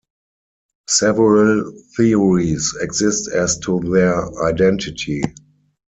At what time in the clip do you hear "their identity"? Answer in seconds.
3.81-5.21